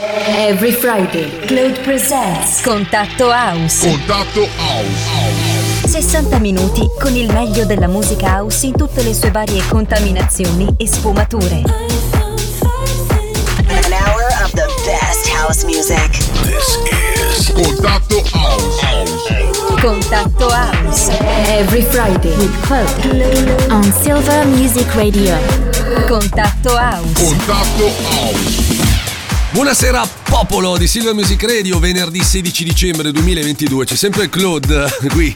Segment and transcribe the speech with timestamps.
[0.00, 3.86] Every Friday, Claude presents Contatto House.
[3.88, 5.86] Contatto House.
[5.86, 10.88] 60 minuti con il meglio della musica house in tutte le sue varie contaminazioni e
[10.88, 11.62] sfumature.
[13.68, 16.10] An hour of the best house music.
[16.42, 19.80] This is Contatto House.
[19.80, 21.08] Contatto House.
[21.46, 23.70] Every Friday with Claude.
[23.70, 25.36] On Silver Music Radio.
[26.08, 27.14] Contatto House.
[27.14, 28.83] Contatto House.
[29.54, 35.32] Buonasera popolo di Silver Music Radio, venerdì 16 dicembre 2022, c'è sempre Claude qui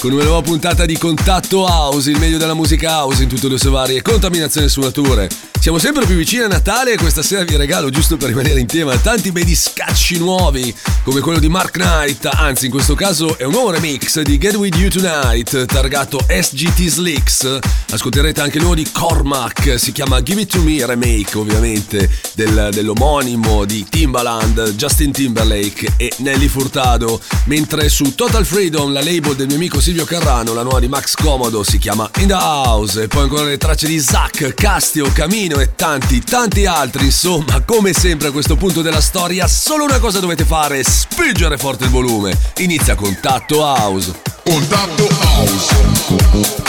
[0.00, 3.58] con una nuova puntata di Contatto House, il meglio della musica house in tutte le
[3.58, 5.28] sue varie contaminazioni e sfumature.
[5.60, 8.66] Siamo sempre più vicini a Natale e questa sera vi regalo, giusto per rimanere in
[8.66, 13.42] tema, tanti bei discacci nuovi, come quello di Mark Knight, anzi in questo caso è
[13.42, 17.58] un nuovo remix di Get With You Tonight, targato SGT Slicks.
[17.90, 22.70] Ascolterete anche il nuovo di Cormac, si chiama Give It To Me Remake ovviamente, del-
[22.72, 29.48] dell'omonimo di Timbaland, Justin Timberlake e Nelly Furtado, mentre su Total Freedom, la label del
[29.48, 33.08] mio amico Silvio Carrano, la nuova di Max Comodo si chiama In The House, e
[33.08, 38.28] poi ancora le tracce di Zack, Castio, Camino e tanti, tanti altri, insomma, come sempre
[38.28, 42.36] a questo punto della storia, solo una cosa dovete fare, spingere forte il volume.
[42.58, 44.12] Inizia Contatto House.
[44.44, 46.66] Contatto House.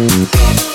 [0.00, 0.69] Tonight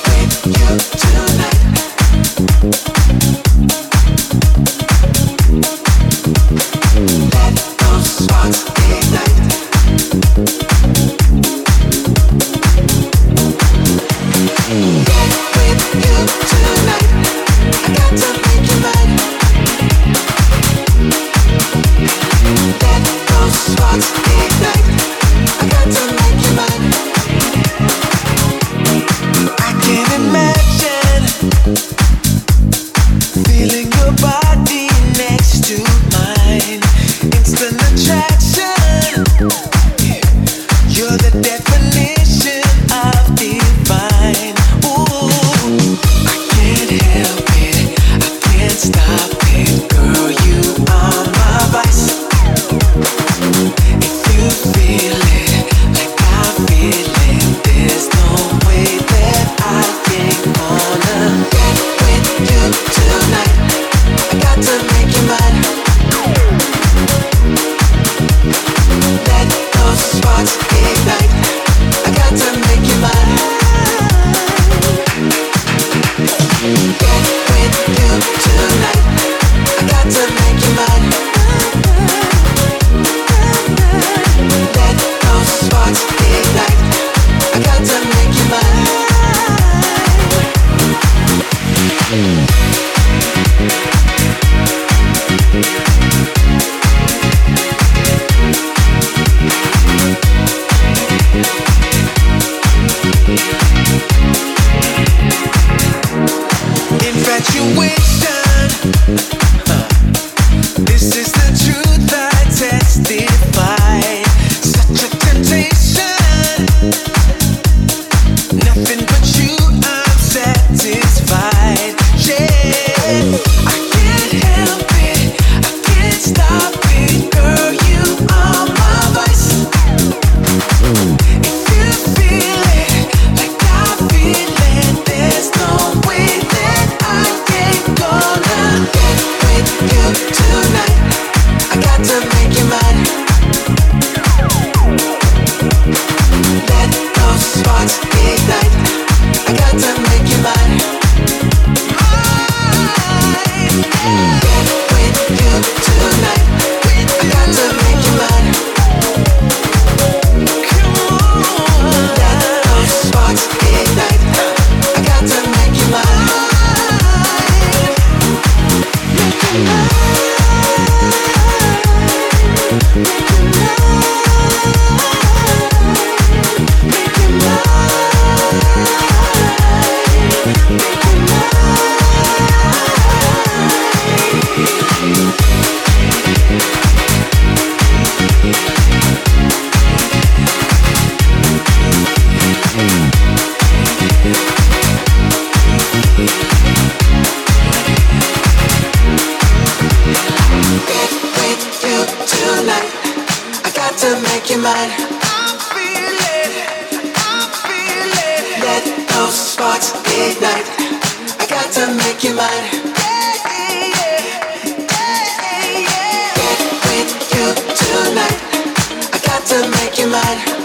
[220.15, 220.64] light.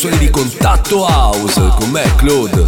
[0.00, 2.59] Suoni di contatto house con me, Claude.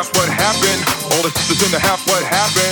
[0.00, 0.80] half what happened.
[1.12, 2.69] All this is in the half what happened.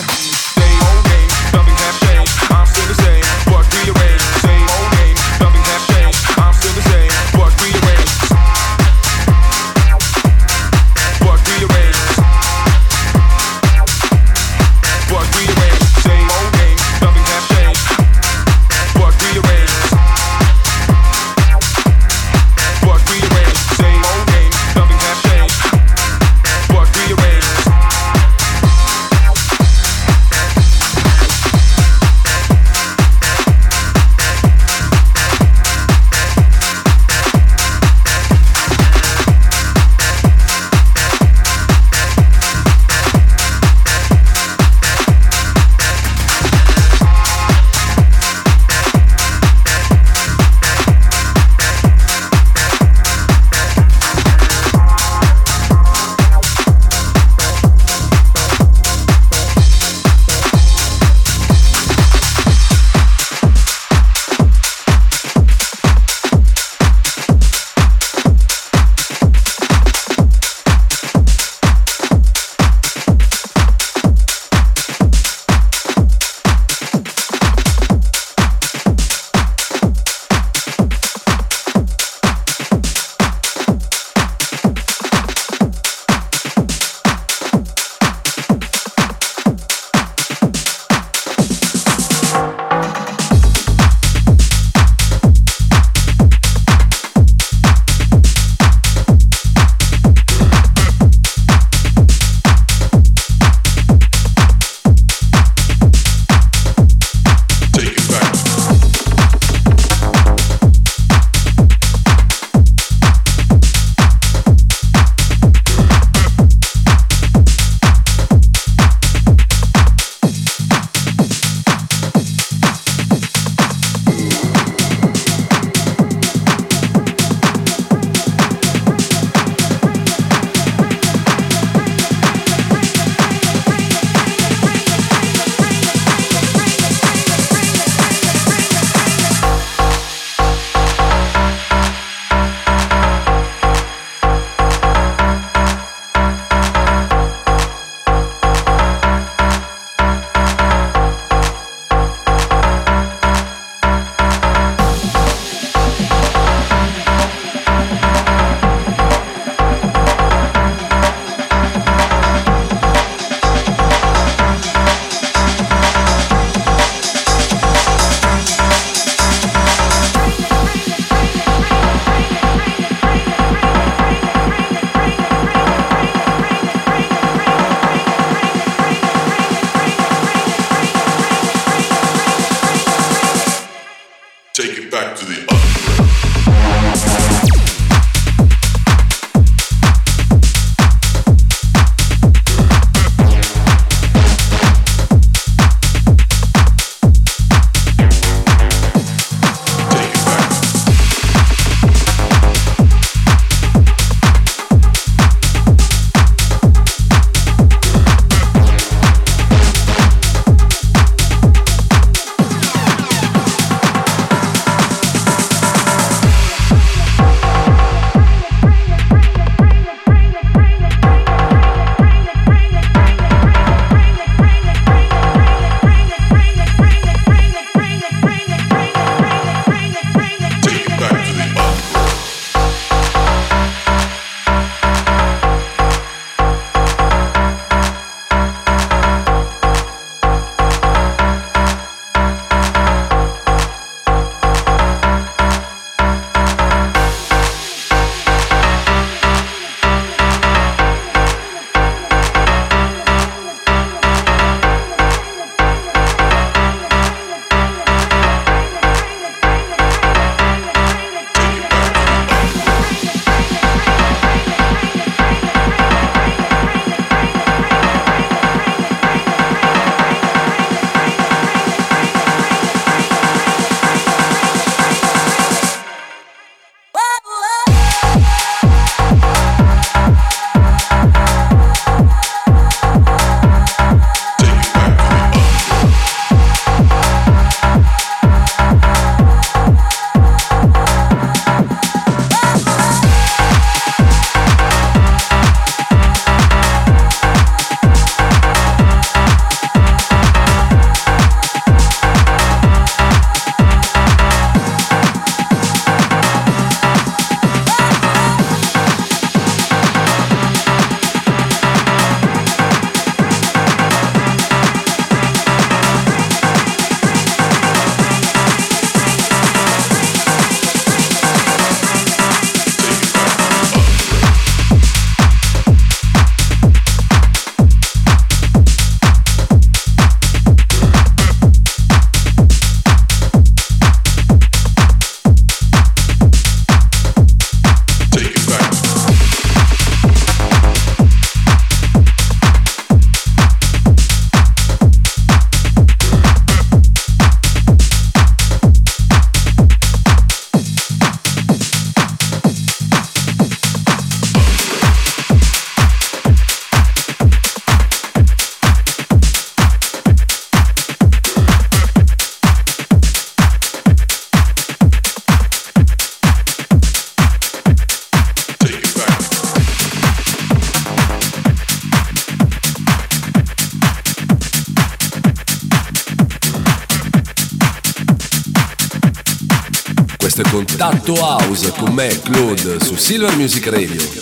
[383.09, 384.18] Silver Music Radio.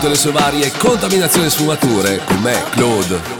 [0.00, 3.39] Tutte le sue varie contaminazioni e sfumature con me, Claude.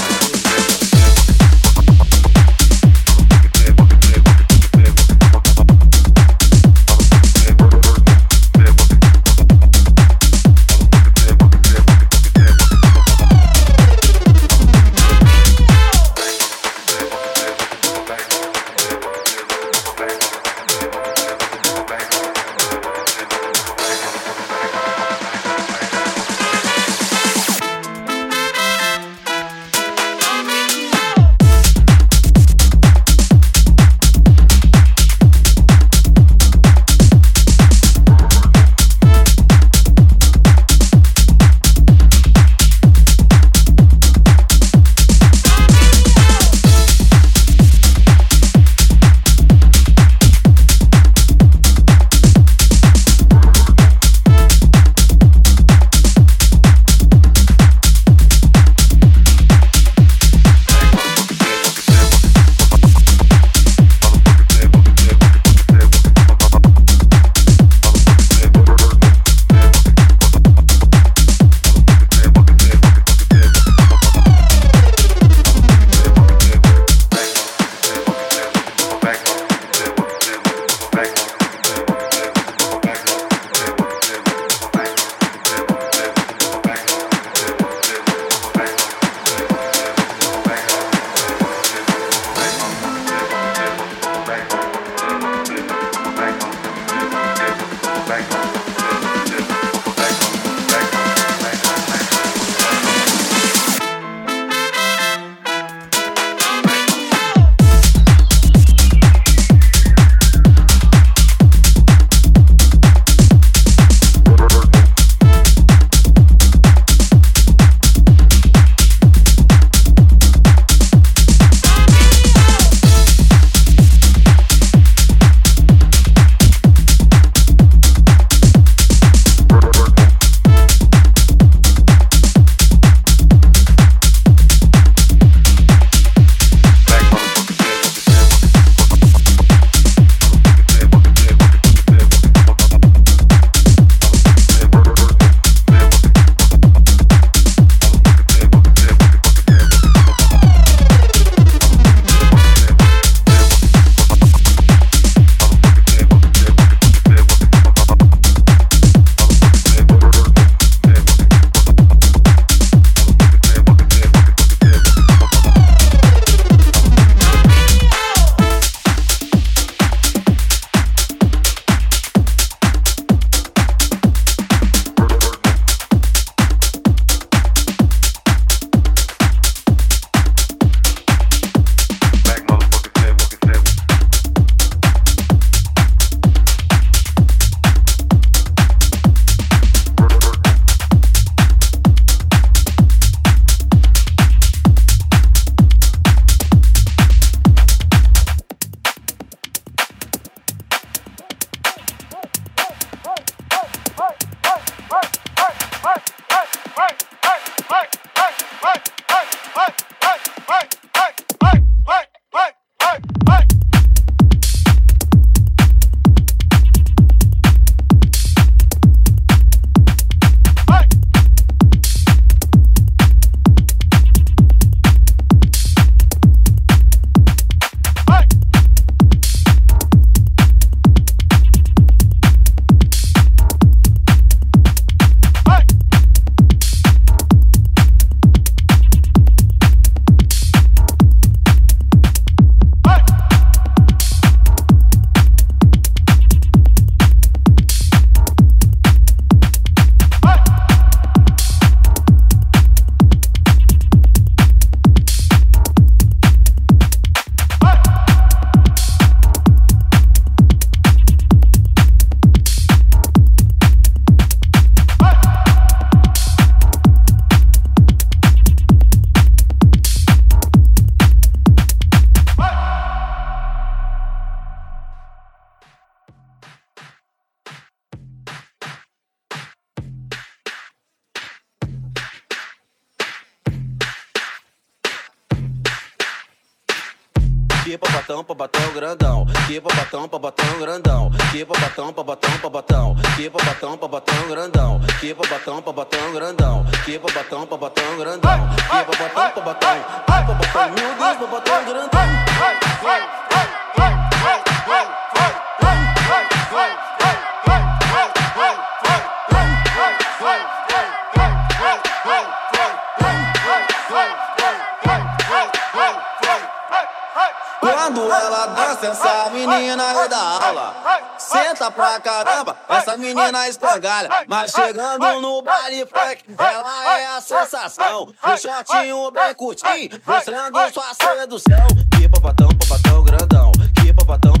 [325.41, 328.13] no baile funk, ela é a sensação.
[328.23, 331.67] No shortinho bem curtinho, mostrando sua sedução.
[331.97, 334.40] Que papatão, papatão grandão, que papatão.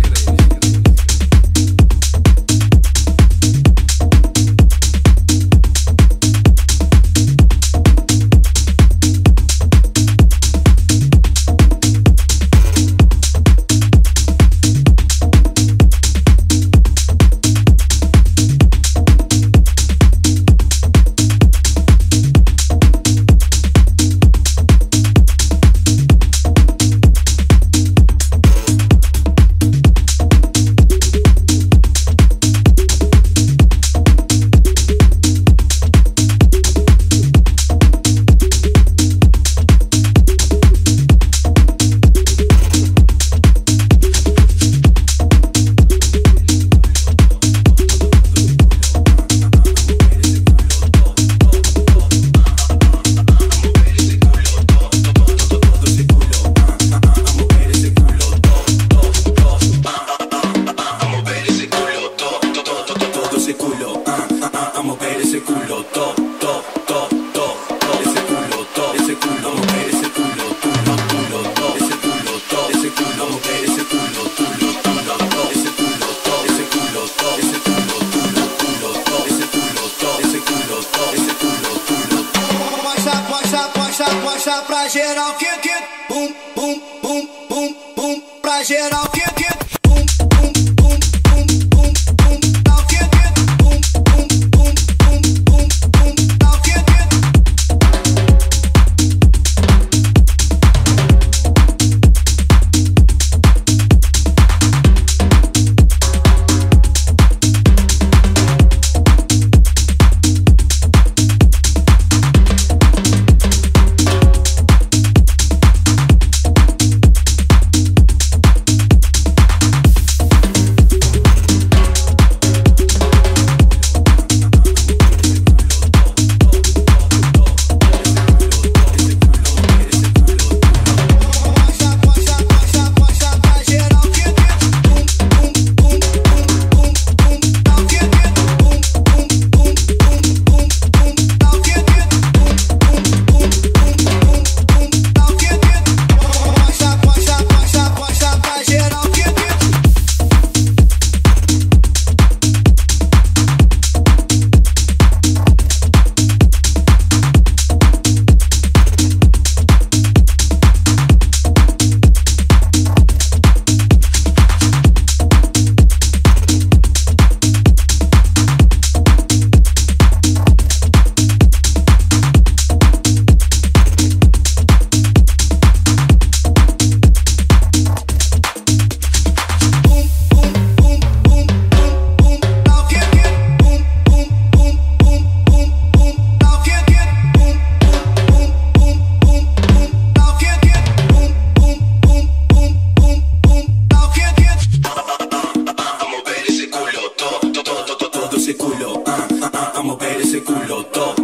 [200.31, 201.20] ese culo top.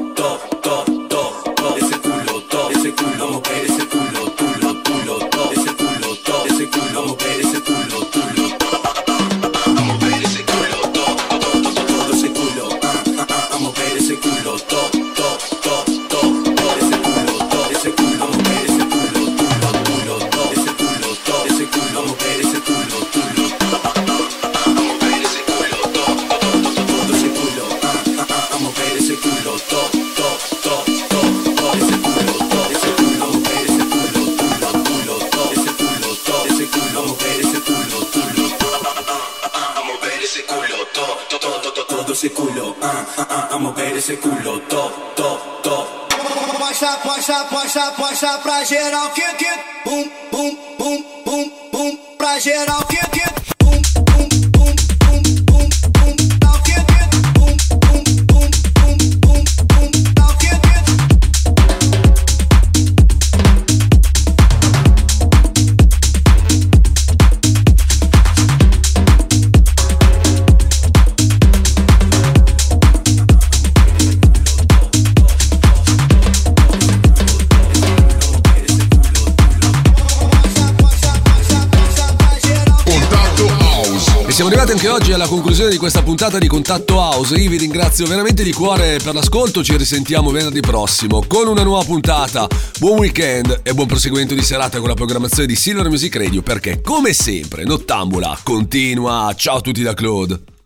[86.27, 87.35] puntata di Contatto House.
[87.35, 89.63] Io vi ringrazio veramente di cuore per l'ascolto.
[89.63, 92.47] Ci risentiamo venerdì prossimo con una nuova puntata.
[92.79, 96.81] Buon weekend e buon proseguimento di serata con la programmazione di Silver Music Radio perché,
[96.81, 99.33] come sempre, Nottambula continua.
[99.37, 100.56] Ciao a tutti da Claude.